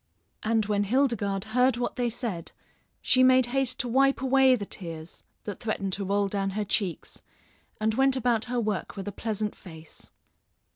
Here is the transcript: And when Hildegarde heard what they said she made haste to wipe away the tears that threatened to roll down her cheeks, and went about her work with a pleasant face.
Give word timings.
And 0.41 0.65
when 0.65 0.85
Hildegarde 0.85 1.49
heard 1.49 1.77
what 1.77 1.95
they 1.95 2.09
said 2.09 2.53
she 3.03 3.21
made 3.21 3.45
haste 3.53 3.79
to 3.81 3.87
wipe 3.87 4.19
away 4.19 4.55
the 4.55 4.65
tears 4.65 5.21
that 5.43 5.59
threatened 5.59 5.93
to 5.93 6.03
roll 6.05 6.27
down 6.27 6.49
her 6.57 6.65
cheeks, 6.65 7.21
and 7.79 7.93
went 7.93 8.15
about 8.15 8.45
her 8.45 8.59
work 8.59 8.97
with 8.97 9.07
a 9.07 9.11
pleasant 9.11 9.55
face. 9.55 10.09